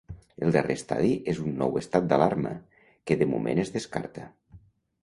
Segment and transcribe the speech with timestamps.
[0.45, 2.55] El darrer estadi és un nou estat d’alarma,
[3.05, 4.29] que de moment es descarta.